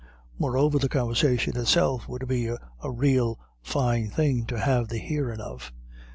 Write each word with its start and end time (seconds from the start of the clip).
Moreover, 0.39 0.79
the 0.79 0.89
conversation 0.89 1.55
itself 1.55 2.09
would 2.09 2.27
be 2.27 2.47
a 2.47 2.57
rael 2.89 3.39
fine 3.61 4.09
thing 4.09 4.47
to 4.47 4.57
have 4.59 4.87
the 4.87 4.97
hearing 4.97 5.39
of. 5.39 5.71